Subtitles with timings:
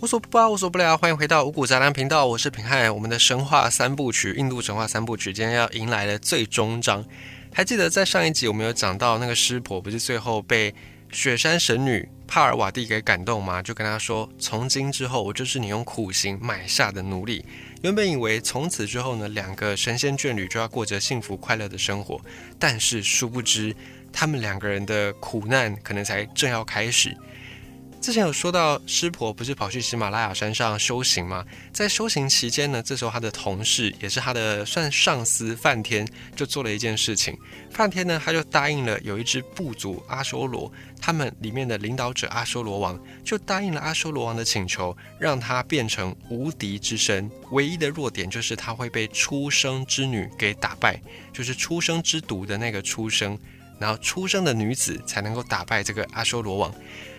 [0.00, 2.94] 无所不包，无所不聊，欢迎回到五谷杂粮频道，我是平汉。
[2.94, 7.04] 我们的神话三部曲，印度神话三部曲，今天要迎来了最终章。
[7.52, 10.72] 还记得在上一集我们有讲到那个湿婆，不是最后被
[11.10, 13.60] 雪山神女帕尔瓦蒂给感动吗？
[13.60, 17.44] 就跟他说：“从今之后，我就是你用苦行买下的奴隶。”
[17.82, 22.20] 原本以为从此之后呢，两个神仙眷侣就要过着幸福快乐的生活，
[22.56, 23.74] 但是殊不知，
[24.12, 27.16] 他们两个人的苦难可能才正要开始。
[28.00, 31.44] 之前有说到，湿婆不是跑去喜马拉雅山上修行吗？
[31.72, 37.36] 在修行期间呢，这时候他的同事也是他的算上司梵天，就做了一件事情。
[37.70, 47.28] 梵天呢，他就答应了有一支部族阿修罗，他们里面的领导者阿修罗王就答应了阿修罗王的请求，让他变成无敌之身。
[47.50, 50.98] 唯一的弱点就是他会被出生之女给打败，
[51.32, 53.36] 就是出生之毒的那个出生，
[53.78, 56.72] 然后出生的女子才能够打败这个阿修罗王。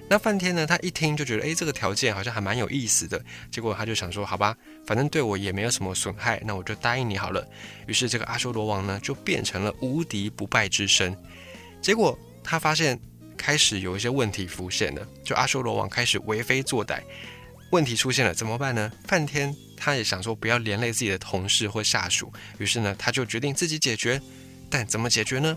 [0.09, 0.65] 那梵天呢？
[0.65, 3.23] 他一听就觉得，哎，这个条件好像还蛮有意思的。
[3.51, 7.47] 结果他就想说，好吧，反正对我也没有什么损害，那我就答应你好了。
[7.85, 11.15] 于是这个阿修罗王呢，就变成了无敌不败之身。
[11.79, 12.99] 结果他发现
[13.37, 17.01] 开始有一些问题浮现了，就阿修罗王开始为非作歹，
[17.71, 18.91] 问题出现了，怎么办呢？
[19.05, 24.19] 梵天他也想说，不要连累自己的同事或下属，于是呢，他就决定自己解决。
[24.71, 25.55] 但怎么解决呢？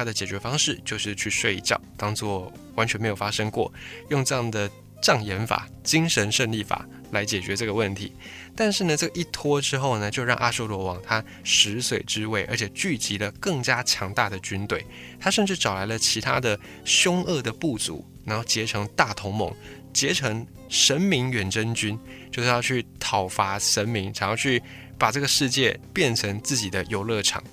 [0.00, 3.70] 他的解决方式就是去睡一觉，当做完全没有发生过，
[4.08, 4.70] 用这样的
[5.02, 8.10] 障眼法、精神胜利法来解决这个问题。
[8.56, 14.82] 但是呢，这一拖之后呢，就让阿修罗王他食髓知味，而且聚集了更加强大的军队。
[15.20, 19.54] 他甚至找来了其他的凶恶的部族，然后结成大同盟，
[19.92, 21.98] 结成神明远征军，
[22.32, 24.62] 就是要去讨伐神明，想要去
[24.98, 27.44] 把这个世界变成自己的游乐场。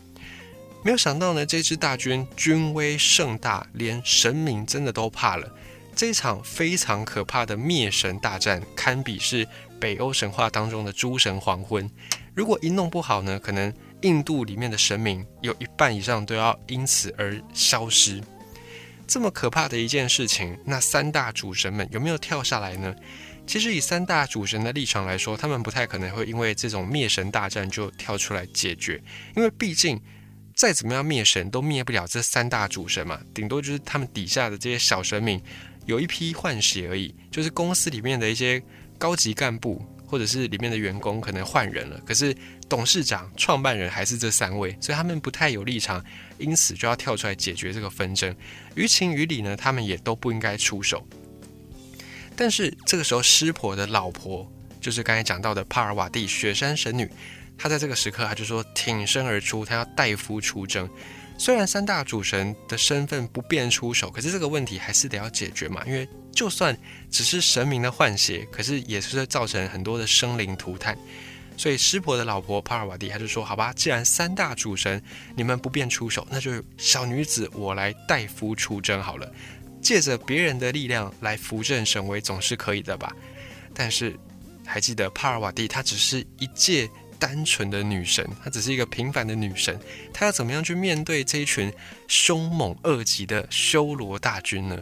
[0.87, 5.53] 没有想到呢，这支大军军威盛大，连神明真的都怕了。
[5.93, 9.45] 这场非常可怕的灭神大战，堪比是
[9.81, 11.91] 北欧神话当中的诸神黄昏。
[12.33, 18.23] 如果一弄不好呢，可能印度里面的神明有一半以上都要因此而消失。
[19.05, 22.95] 这么可怕的一件事情，那三大主神们有没有跳下来呢？
[23.45, 29.03] 其实以三大主神的立场来说，他们不太可能会因为这种灭神大战就跳出来解决，
[29.35, 30.01] 因为毕竟。
[30.57, 35.39] 再怎么样灭神都灭不了这三大主神嘛，顶多就是他们底下的这些小神明
[35.85, 38.59] 有一批换血而已，就是公司里面的一些
[38.97, 42.35] 高级干部或者是里面的员工可能换人了，可是
[42.67, 46.03] 董事长、创办人还是这三位，所以他们不太有立场，
[46.39, 48.35] 因此就要跳出来解决这个纷争。
[48.73, 51.07] 于情于理呢，他们也都不应该出手。
[52.35, 54.51] 但是这个时候，湿婆的老婆
[54.81, 57.07] 就是刚才讲到的帕尔瓦蒂雪山神女。
[57.57, 60.89] 他在这个时刻，他就说挺身而出，他要代夫出征。
[61.39, 65.83] 虽然三大主神的身份不便出手，可是这个问题还是得要解决嘛。
[65.85, 66.75] 因为就算
[67.11, 70.97] 只是神明的换血，可是也是会造成很多的生灵涂炭。
[71.55, 75.01] 所以湿婆的老婆帕尔瓦蒂，他就说：“好吧，既然三大主神
[75.35, 79.31] 你们不便出手，那就小女子我来代夫出征好了。
[79.81, 83.11] 借着别人的力量来扶正神威，总是可以的吧？
[83.73, 84.15] 但是
[84.65, 86.89] 还记得帕尔瓦蒂，她只是一介。”
[87.19, 89.79] 单纯的女神，她只是一个平凡的女神，
[90.13, 91.71] 她要怎么样去面对这一群
[92.07, 94.81] 凶猛恶极的修罗大军呢？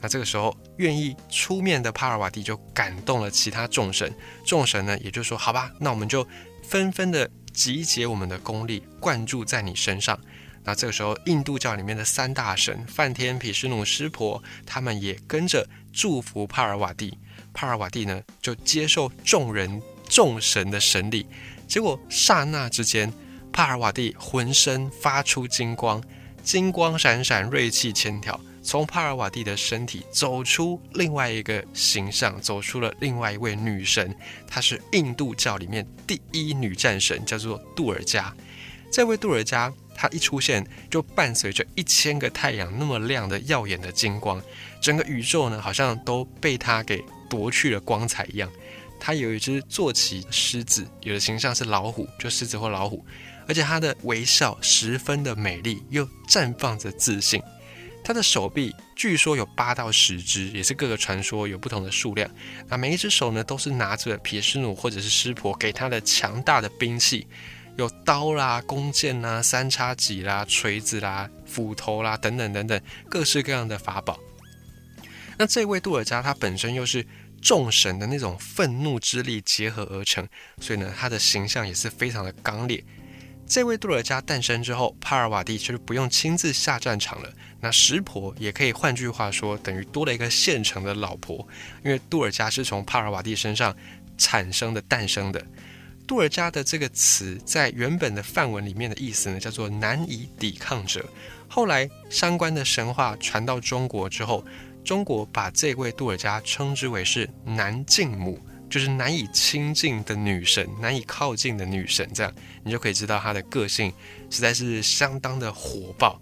[0.00, 4.12] 那这个时候，愿意出面的帕尔瓦蒂就感动了其他众神，
[4.44, 6.26] 众神呢也就说：“好吧，那我们就
[6.62, 10.18] 纷纷的集结我们的功力，灌注在你身上。”
[10.62, 17.16] 那这个时候，印度教里面的三大神梵天、毗湿奴、湿婆，他们也跟着祝福帕尔瓦蒂。
[17.54, 21.26] 帕尔瓦蒂呢，就接受众人众神的神礼。
[21.74, 23.12] 结果刹那之间，
[23.52, 26.00] 帕尔瓦蒂浑身发出金光，
[26.40, 38.30] 金光闪闪，锐气千条，从帕尔瓦蒂的身体走出另外一个形象，走出了另外一位女神，她是印度教里面第一女战神，叫做杜尔迦。
[38.92, 44.40] 这位杜尔迦，她一出现就伴随着一千个太阳那么亮的耀眼的金光，
[44.80, 48.48] 整个宇宙呢，好像都被她给夺去了光彩一样。
[49.06, 53.04] 它有一只坐骑狮子，有的形象是老虎，就狮子或老虎，
[53.46, 57.38] 而且它的微笑十分的美丽，又绽放着自信。
[58.02, 62.30] 它的手臂据说有八到十只，也是各个传说有不同的数量。
[62.66, 67.26] 那每一只手呢，都是拿着毗湿奴或者是湿婆给他的强大的兵器，
[67.76, 72.80] 有刀啦、弓箭啦、三叉戟啦、锤子啦、斧头啦等等等等
[73.10, 74.18] 各式各样的法宝。
[75.36, 77.06] 那这位杜尔迦他本身又是。
[77.44, 80.26] 众神的那种愤怒之力结合而成，
[80.60, 82.82] 所以呢，他的形象也是非常的刚烈。
[83.46, 87.30] 这位杜尔加诞生之后，帕尔瓦蒂就是不用亲自下战场了。
[87.60, 91.46] 那湿婆也可以换句话说，等于多了一个现成的老婆，
[91.84, 93.76] 因为杜尔加是从帕尔瓦蒂身上
[94.16, 95.46] 产生的、诞生的。
[96.06, 101.04] 杜尔加的这个词在原本的范文里面的意思呢，叫做难以抵抗者。
[101.46, 104.42] 后来相关的神话传到中国之后，
[104.84, 108.38] 中国把这位杜尔加称之为是难敬母。
[108.70, 112.34] 就是难以亲近的女神，难以靠近的女神，这样
[112.64, 113.92] 你就可以知道她的个性
[114.30, 116.18] 实在是相当的火爆。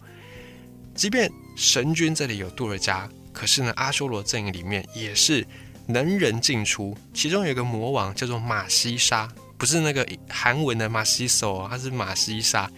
[0.94, 5.46] 即便神君这里有杜尔加，可是呢，阿修罗阵营里面也是
[5.86, 6.94] 能人进出。
[7.14, 9.26] 其中有一个魔王叫做马西沙，
[9.56, 12.70] 不是那个韩文的马西索，他是马西沙。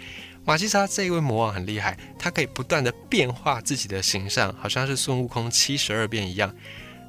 [0.46, 6.54] 马西沙这一位魔王很厉害，他可以不断的变化自己的形象，好像是孙悟空七十二变一样。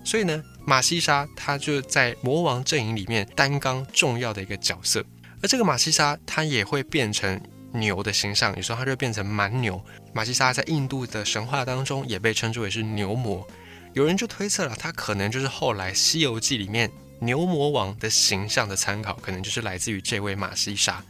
[0.06, 5.04] 所以呢，马西沙他就在魔王阵营里面担纲重要的一个角色，
[5.42, 7.42] 而这个马西沙他也会变成
[7.74, 9.84] 牛的形象，有时候他就变成蛮牛。
[10.14, 13.46] 马西沙在印度的神话当中也被称之为是牛魔，
[13.94, 16.90] 有人就推测了，他可能就是后来《西游记》里面
[17.20, 21.04] 牛魔王的形象的参考，可能就是来自于这位马西沙。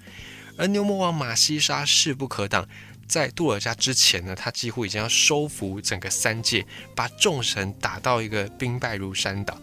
[0.57, 2.67] 而牛魔王马西沙势不可挡。
[3.07, 6.65] 在杜尔加之前呢，他几乎已经要收服整个三界，
[6.95, 9.61] 把众神打到一个兵败如山倒。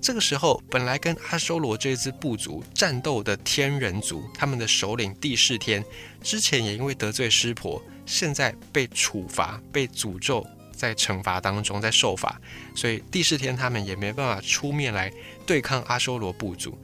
[0.00, 5.84] 这个时候，本来跟阿修罗这支部族战斗的天人族，他们的首领帝释天，
[6.22, 12.40] 之前也因为得罪湿婆，现在被处罚、被诅咒，在惩罚当中在受罚，
[12.74, 15.12] 所以帝释天他们也没办法出面来
[15.44, 16.78] 对抗阿修罗部族。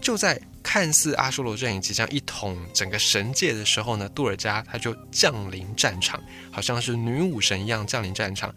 [0.00, 8.54] 就在看似阿修罗阵营即将一统整个神界的时候呢，杜尔加他就降临战场，好像是女武神一样降临战场。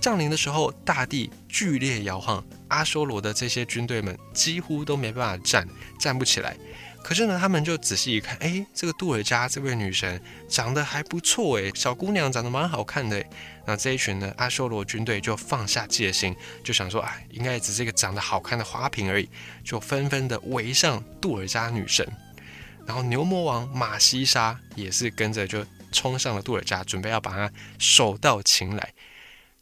[0.00, 5.68] 降临的时候，大地剧烈摇晃，阿修罗的这些军队们几乎都没办法站，
[5.98, 6.56] 站不起来。
[7.08, 13.24] 可是呢，他们就仔细一看，哎，这个杜尔加这位女神长得还不错，哎，小姑娘长得蛮好看的。
[13.64, 19.26] 那这一群呢，阿修罗军队就放下戒心，就想说，哎，应该只是一个长得好看的花瓶而已，
[19.64, 22.06] 就纷纷的围上杜尔加女神。
[22.86, 28.92] 然后牛魔王马西沙也是跟着就冲上了杜尔加，准备要把她手到擒来。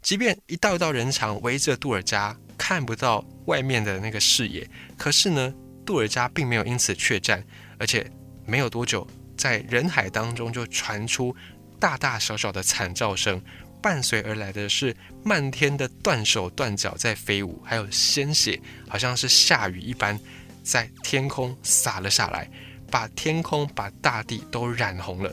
[0.03, 5.55] 即便一道一道人墙围着杜尔加，看不到外面的那个视野，可是呢。
[5.87, 7.43] 杜尔加并没有因此怯战，
[7.79, 8.05] 而且
[8.45, 9.07] 没有多久，
[9.37, 11.35] 在人海当中就传出
[11.79, 13.41] 大大小小的惨叫声，
[13.81, 14.95] 伴随而来的是
[15.25, 20.19] 漫天的断手断脚在飞舞，还有鲜血，好像是下雨一般
[20.65, 22.51] 在天空洒了下来，
[22.91, 25.33] 把天空、把大地都染红了。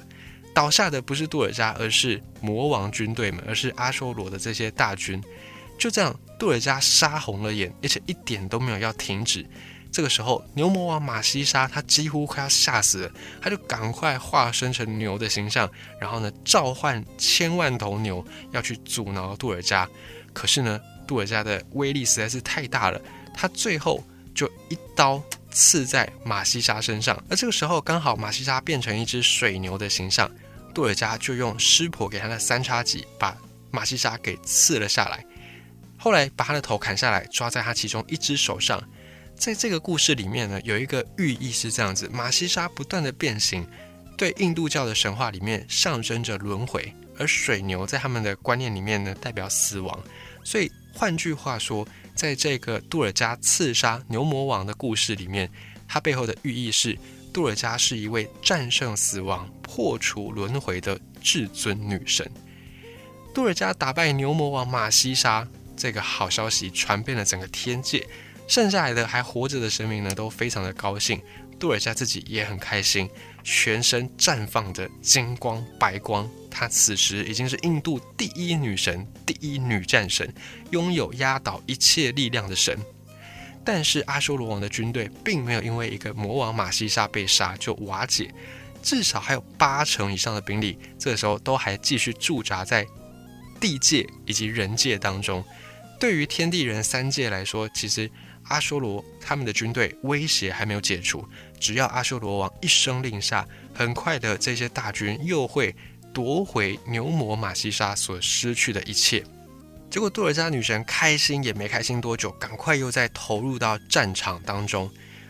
[0.53, 5.19] 倒下的不是杜尔加，而是魔王军队们，而是阿修罗的这些大军。
[5.79, 9.44] 就这样，杜尔加杀红了眼，而且一点都没有要停止。
[9.93, 15.69] 这个时候，牛魔王马西沙他几乎快要吓死了，他就赶快化身成牛的形象，
[16.01, 19.87] 然后呢召唤千万头牛要去阻挠杜尔加。
[20.33, 22.99] 可是呢，杜尔加的威力实在是太大了，
[23.35, 24.03] 他最后
[24.33, 27.23] 就一刀刺在马西沙身上。
[27.29, 30.27] 而这个时候刚好马西沙变成一只水牛的形象，
[30.73, 33.37] 杜尔加就用湿婆给他的三叉戟把
[33.69, 35.23] 马西沙给刺了下来，
[35.99, 38.83] 后来把他的头砍下来，抓在他其中一只手上。
[39.43, 43.67] 在这个故事里面呢，有一个寓意是这样子：马西沙不断的变形，
[44.17, 50.01] 对印度教的神话里面象征着轮回，而水牛在他们的观念里面呢，代表死亡。
[50.45, 51.85] 所以换句话说，
[52.15, 55.51] 在这个杜尔加刺杀牛魔王的故事里面，
[55.89, 56.97] 它背后的寓意是
[57.33, 62.25] 杜尔加是一位战胜死亡、破除轮回的至尊女神。
[63.33, 65.45] 杜尔加打败牛魔王马西沙，
[65.75, 68.07] 这个好消息传遍了整个天界。
[68.47, 71.19] 剩下来的还活着的神明呢，都非常的高兴，
[71.59, 73.09] 杜尔加自己也很开心，
[73.43, 76.29] 全身绽放着金光白光。
[76.51, 80.31] 她此时已经是印度第一女神，第一女战神，
[80.71, 82.77] 拥有压倒一切力量的神。
[83.65, 88.31] 但是阿修罗王的军队并没有因为一个魔王马西沙被杀就瓦解，
[88.83, 92.85] 至少还有八成以上的兵力，这个时候都还继续驻扎在
[93.59, 95.43] 地界以及人界当中。
[95.97, 98.12] 对于天地人三界来说，其实。
[98.53, 101.27] 阿修罗他们的军队威胁还没有解除，
[101.60, 105.75] 只要阿修罗王一声令下，很快的这些大军又会
[106.13, 109.24] 夺回牛魔马西沙所失去的一切。
[109.89, 114.88] 结果杜尔加女神开心也没开心多久，赶快又在投入到战场当中。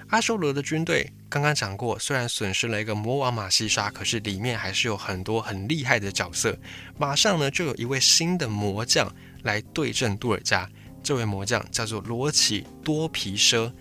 [0.10, 6.60] 阿修罗的军队刚刚讲过，虽然损失了一个魔王马西沙，可是里面还是有很多很厉害的角色。
[6.98, 9.10] 马上呢就有一位新的魔将
[9.44, 10.70] 来对阵杜尔加。
[11.04, 13.72] 这位魔将叫做罗奇多皮奢，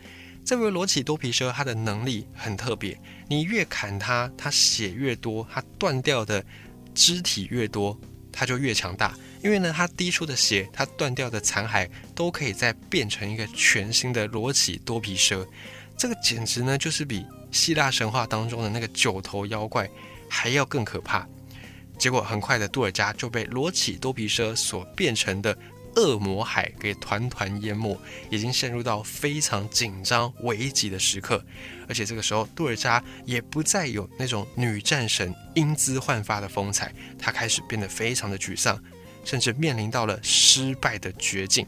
[0.44, 6.44] 这位罗绮多皮蛇，他的能力很特别，你越砍他，他血越多，他断掉的
[6.94, 7.96] 肢体越多，
[8.32, 9.16] 他就越强大。
[9.42, 15.46] 因为呢，他滴出的血，他断掉的残骸，都可以再变成一个全新的罗绮多皮蛇。
[15.96, 19.88] 这个简直呢，就是比希腊神话当中的那个九头妖怪
[20.28, 21.26] 还要更可怕。
[21.98, 25.56] 结果很快的，杜尔加就被罗绮多皮蛇所变成的
[25.96, 27.98] 恶魔海给团团淹没，
[28.30, 31.44] 已经陷入到非常紧张危急的时刻。
[31.88, 38.82] 而且这个时候，杜尔加也不再有那种女战神英姿焕发的风采，她开始变得非常的沮丧，
[39.24, 41.66] 甚至面临到了失败的绝境。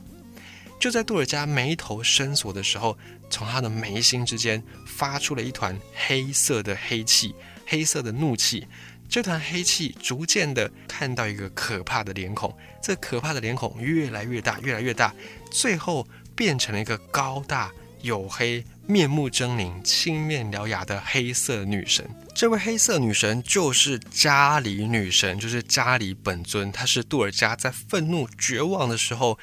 [0.80, 2.98] 就在杜尔加眉头深锁的时候，
[3.30, 7.34] 从他的眉心之间发出了一团黑色的黑气，
[7.66, 8.66] 黑色的怒气。
[9.14, 12.52] 这团黑气逐渐的看到一个可怕的脸孔，
[12.82, 15.14] 这可怕的脸孔越来越大，越来越大，
[15.52, 16.04] 最后
[16.34, 17.70] 变成了一个高大
[18.02, 22.04] 黝黑、面目狰狞、青面獠牙的黑色女神。
[22.34, 26.72] 这位黑色女神就是加里女神，就是加里本尊。
[26.72, 29.38] 她是杜尔加在愤怒、绝望的时候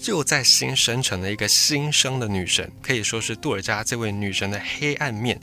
[0.00, 5.40] 就在新生成的一个新生的女神，可以说是杜尔加这位女神的黑暗面。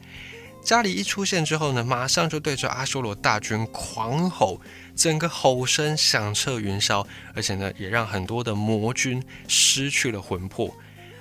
[0.64, 4.62] 家里一出现之后呢，马上就对着阿修罗大军狂吼，
[4.96, 7.06] 整个吼声响彻云霄，
[7.36, 10.74] 而且呢，也让很多的魔军失去了魂魄。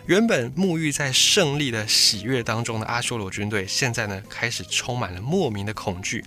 [0.06, 6.24] 原本沐浴在胜利的喜悦当中的阿修罗军队，现在呢，开始充满了莫名的恐惧。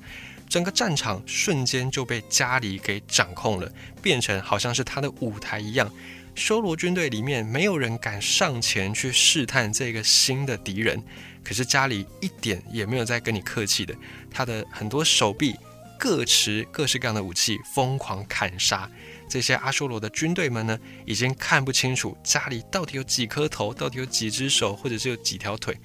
[0.48, 5.90] 整个战场瞬间就被家里给掌控了，变成好像是他的舞台一样。
[6.36, 11.01] 修罗军队里面没有人敢上前去试探这个新的敌人。
[11.44, 13.96] 可是家里一点也没有在跟你客气的，
[14.30, 15.56] 他的很多手臂
[15.98, 18.89] 各持各式各样的武器，疯狂砍杀
[19.29, 25.77] 这些阿修罗的军队们呢，已经看不清楚家里到底有几颗头，到底有几只手，或者是有几条腿。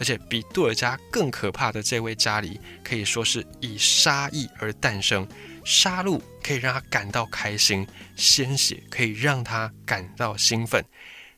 [0.00, 5.26] 而且比杜尔加更可怕的这位家里，可以说是以杀意而诞生，
[5.64, 10.84] 杀戮可以让他感到开心，鲜血可以让他感到兴奋。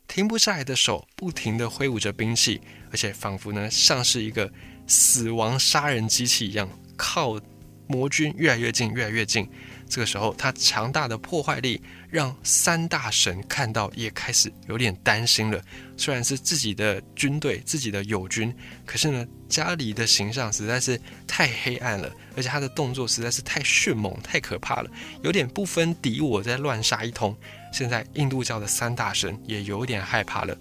[0.07, 4.53] 停不下来的手，不停地挥舞着兵器，而且仿佛呢像是一个
[4.87, 7.41] 死亡杀人机器一样，靠
[7.87, 9.49] 魔军越来越近，越来越近。
[9.91, 15.61] 这个时候，他强大的破坏力让三大神看到，也开始有点担心了。
[15.97, 18.55] 虽然是自己的军队，自己的友军，
[18.87, 24.91] 可是呢，家里的形象实在是太黑暗了，而且他的动作实在是太迅猛、太可怕了，
[25.25, 27.37] 有点不分敌我，在乱杀一通。
[27.73, 30.57] 现在印度教的三大神也有点害怕了。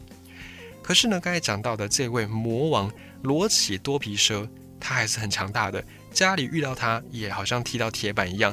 [0.81, 5.83] 可是呢，刚才讲到的这位魔王罗绮多皮蛇，他还是很强大的。
[6.11, 8.51] 家里遇到他，也好像踢到铁板一样。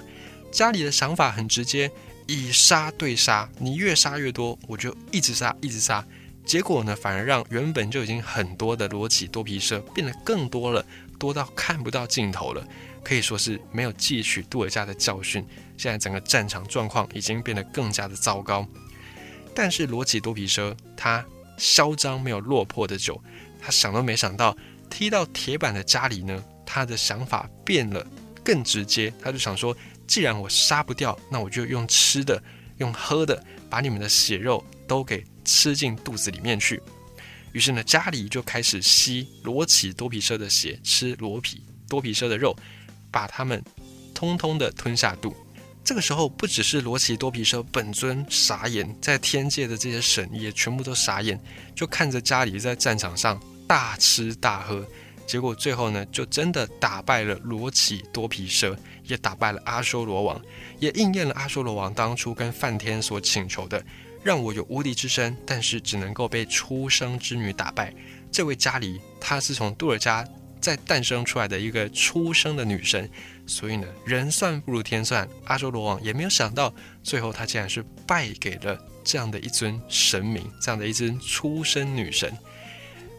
[0.56, 1.90] 家里的想法很直接，
[2.26, 6.02] 以杀对杀，你越杀越多，我就一直杀，一直杀。
[6.46, 10.82] 结果呢，反而让原本就已经很多的罗绮多皮蛇变得更多了，
[11.18, 12.66] 多到看不到尽头了。
[13.04, 15.46] 可以说是没有汲取杜尔加的教训，
[15.76, 18.66] 现在整个战场状况已经变得更加的糟糕。
[19.54, 21.22] 但是罗绮多皮蛇他
[21.58, 23.22] 嚣张没有落魄的久，
[23.60, 24.56] 他想都没想到
[24.88, 28.06] 踢到铁板的家里呢，他的想法变了，
[28.42, 29.76] 更直接，他就想说。
[30.06, 32.42] 既然我杀不掉，那我就用吃的、
[32.78, 36.80] 用喝的，把你们的血肉都给吃进肚子里面去。
[37.52, 42.54] 于是呢，家里就开始吸罗奇多皮蛇的血，吃罗皮多皮蛇的肉，
[43.10, 43.62] 把他们
[44.14, 45.34] 通通的吞下肚。
[45.82, 51.40] 这个时候，不只是罗奇多皮蛇本尊傻眼，在天界的这些神也全部都傻眼，
[51.74, 54.86] 就看着家里在战场上大吃大喝。
[55.26, 60.40] 结果最后呢，就真的打败了罗绮多皮蛇，也打败了阿修罗王，
[60.78, 63.84] 也应验了阿修罗王当初跟梵天所请求的，
[64.22, 67.92] 让我有无敌之身，但是只能够被出生之女打败。
[68.30, 70.24] 这位加里，她是从杜尔加
[70.60, 73.10] 再诞生出来的一个出生的女神，
[73.46, 82.32] 所以呢，人算不如天算，阿修罗王也没有想到，最后她竟然是败给了这样的一尊神明，这样的一尊出生女神。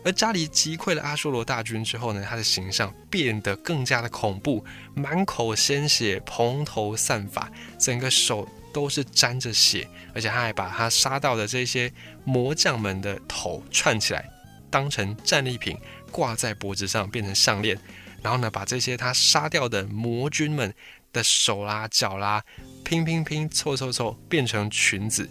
[0.03, 4.63] 而家里击溃了阿修罗大军之后呢，他的形象变得更加的恐怖，
[4.93, 11.91] 满口鲜血，蓬头散发，整个手都是沾着血，而且他还把他杀到的这些
[12.23, 14.29] 魔将们的头串起来，
[14.69, 15.77] 当成战利品
[16.09, 17.77] 挂在脖子上，变成项链，
[18.21, 20.73] 然后呢，把这些他杀掉的魔军们
[21.11, 22.41] 的手啦、脚啦，
[22.85, 25.29] 拼拼拼、凑凑凑，变成裙子，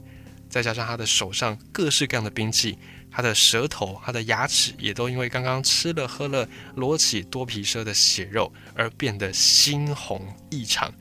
[0.50, 2.78] 再加上他的手上各式各样的兵器。
[3.16, 10.20] 他的舌头、他的牙齿也都因为刚刚吃了喝了罗起多皮蛇的血肉而变得猩红
[10.50, 10.92] 异常。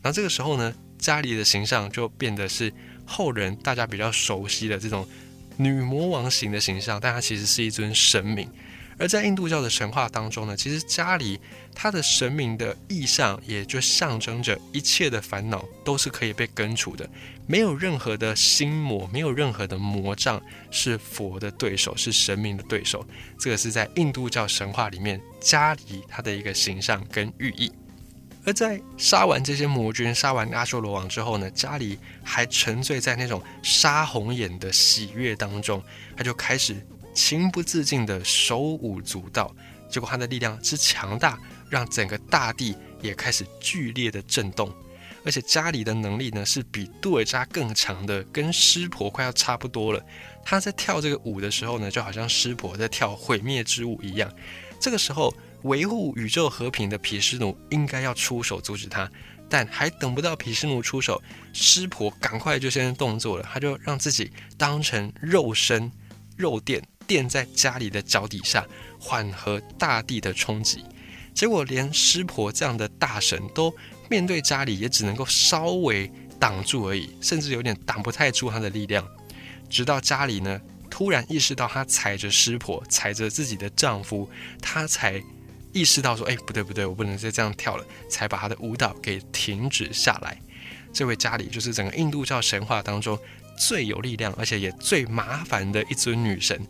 [0.00, 2.72] 然后这个时候呢，家里的形象就变得是
[3.04, 5.06] 后人大家比较熟悉的这种
[5.58, 8.48] 女魔王型的形象，但她其实是一尊神明。
[9.00, 11.40] 而在印度教的神话当中呢，其实家里
[11.74, 17.08] 它的神明的意象，也就象征着一切的烦恼都是可以被根除的，
[17.46, 20.38] 没有任何的心魔，没有任何的魔障
[20.70, 23.02] 是佛的对手，是神明的对手。
[23.38, 27.72] 这个是在印度教神话里面家里它的一个形象跟寓意。
[28.44, 35.82] 而在杀完这些魔君、杀完阿修罗王之后呢，家里还沉醉在那种杀红眼的喜悦当中，
[36.14, 36.76] 他就开始
[37.14, 39.54] 情不自禁的手舞足蹈。
[39.88, 41.38] 结果他的力量之强大，
[41.68, 44.72] 让整个大地也开始剧烈的震动。
[45.24, 50.04] 而且家里的能力呢，是比杜尔扎更强的，跟湿婆快要差不多了。
[50.44, 54.32] 他在跳这个舞的时候呢，就好像湿婆在跳毁灭之舞一样。
[54.80, 55.34] 这个时候。
[55.64, 59.06] 维护宇宙和平的毗湿奴应该要出手阻止他，
[59.46, 63.46] 但还等不到毗湿奴出手，湿婆赶快就先动作了。
[63.52, 65.92] 他就让自己当成肉身
[66.34, 68.64] 肉垫垫在家里的脚底下，
[69.00, 70.84] 缓和大地的冲击。
[71.34, 73.74] 结果连湿婆这样的大神都
[74.08, 79.04] 面对家里也只能够稍微挡住而已，甚至有点挡不太住他的力量。
[79.68, 84.30] 直到家里呢突然意识到他踩着湿婆，踩着自己的丈夫，
[84.62, 85.20] 他才。
[85.72, 90.36] 意识到说，哎，不对不对，我不能再这样跳了，才把他的舞蹈给停止下来。
[90.92, 93.16] 这位家里就是整个印度教神话当中
[93.56, 96.60] 最有力量，而且也最麻烦的一尊女神。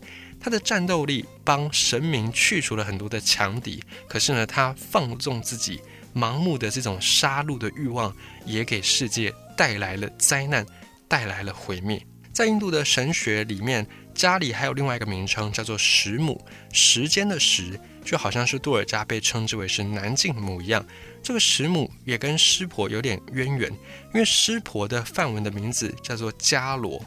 [0.41, 5.79] 他的战斗力帮神明去除了很多的强敌，可是呢，他放纵自己，
[6.15, 8.13] 盲目的这种杀戮的欲望，
[8.45, 10.65] 也给世界带来了灾难，
[11.07, 12.03] 带来了毁灭。
[12.33, 16.43] 在印度的神学里面，家里还有另外一个名称，叫做时母，
[16.73, 17.79] 时间的时。
[18.03, 20.83] 就好像是杜尔加被称之为是南境母一样，
[21.21, 23.71] 这个石母也跟湿婆有点渊源，
[24.11, 26.99] 因为湿婆的梵文的名字叫做伽罗，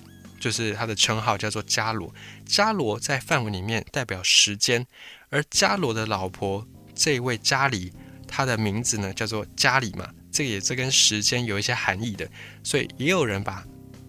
[0.45, 2.15] 就是他的称号叫做伽罗。
[2.45, 4.87] 伽罗在梵文里面代表时间，
[5.31, 7.91] 而伽罗的老婆这位伽里，
[8.29, 12.29] 她的名字呢叫做伽里嘛，这也是跟时间有一些含义的，
[12.63, 13.65] 所以也有人把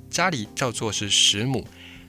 [0.09, 1.65] 伽里叫做是石母。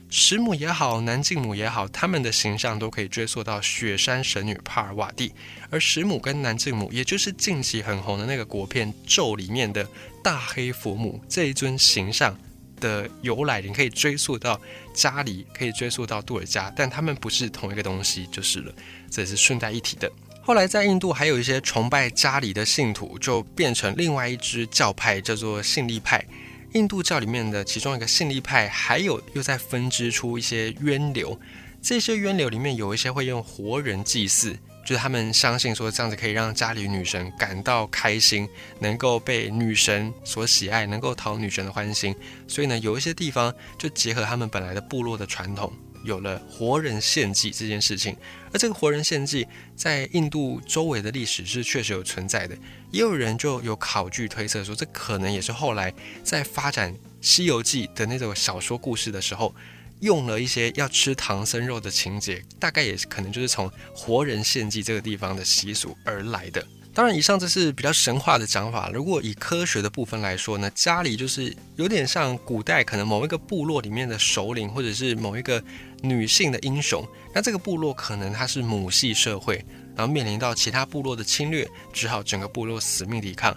[0.09, 5.33] 石母也好，南境母也好，他们的形象都可以追溯到雪山神女帕尔瓦蒂。
[5.69, 9.87] 而石母跟南境母，也就是近期很红的那个国片《咒》里面的
[10.21, 12.37] 大黑佛母这一尊形象
[12.79, 14.59] 的由来，你可以追溯到
[14.93, 18.73] 家里，可以追溯到杜尔加，但他们不是同一个东西就是了。
[19.09, 20.11] 这也是顺带一提的。
[20.41, 26.25] 后来在印度还有一些崇拜家里的信徒，就变成另外一支教派，叫做信力派。
[26.73, 31.37] 印度教里面的其中一个信力派，还有又在分支出一些渊流。
[31.81, 34.57] 这些渊流里面有一些会用活人祭祀，
[34.87, 38.47] 就是他们相信说这样子可以让家里女神感到开心，
[38.79, 42.15] 能够被女神所喜爱，能够讨女神的欢心。
[42.47, 45.73] 所以呢，有一些地方就结合他们本来的部落的传统。
[46.05, 48.15] 有了活人献祭这件事情，
[48.53, 49.45] 而这个活人献祭
[49.75, 52.55] 在印度周围的历史是确实有存在的，
[52.91, 59.53] 也有人就有考据推测说，这可能也是后来在发展《西游记》的那种小说故事的时候，
[60.01, 66.65] 用了一些要吃唐僧肉的情节，大概也可能就是从活人献祭这个地方的习俗而来的。
[66.93, 68.89] 当然，以上这是比较神话的讲法。
[68.91, 75.63] 如果以科学的部分来说呢，家里就是有点像古代可能某一个部落里面的首领，或者是某一个
[76.01, 77.07] 女性的英雄。
[77.35, 79.63] 那这个部落可能它是母系社会，
[79.95, 83.55] 然后面临到其他部落的侵略，只好整个部落死命抵抗。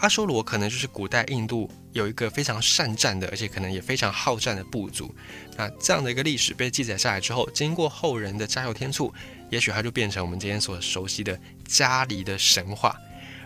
[0.00, 5.14] 阿修罗可能就是古代印度有一个非常善战的，而且可能也非常好战的部族。
[5.56, 9.12] 那这样的一个历史被记载下来之后，经过后人的加油添醋。
[9.50, 12.96] 也许它就变成我们今天所熟悉的家里的神话，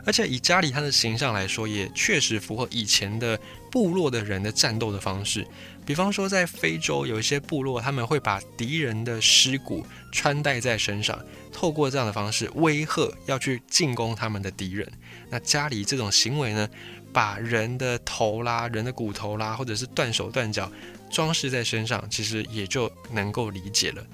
[0.05, 3.41] 而且以家里他的形象来说，也确实符合以前的
[3.71, 5.47] 部落的人的战斗的方式。
[5.87, 11.19] 比方说，在非洲有一些部落，他们会把敌人的尸骨穿戴在身上，
[11.53, 14.91] 透过这样的方式威吓要去进攻他们的敌人。
[15.31, 16.69] 那家里这种行为呢，
[17.13, 20.71] 把人的头啦、人的骨头啦，或者是断手断脚
[21.11, 24.05] 装饰在身上，其实也就能够理解了。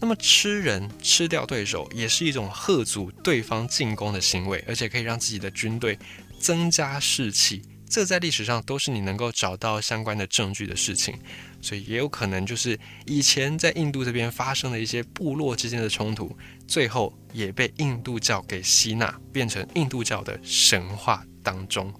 [0.00, 5.98] 那么吃人吃掉对手也是一种贺阻对方进攻的行为，而且可以让自己的军队
[6.40, 7.62] 增加士气。
[7.90, 11.18] 这在历史上都是你能够找到相关的证据的事情，
[11.60, 16.34] 所以也有可能就是以前在印度这边发生的一些部落之间的冲突，
[16.68, 21.92] 最后也被印度教给吸纳，变成印度教的神话当中。